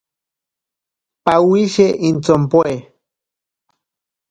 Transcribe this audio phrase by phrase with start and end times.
[1.25, 2.75] Pawishe intsompoe.